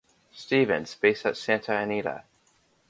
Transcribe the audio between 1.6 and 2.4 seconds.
Anita.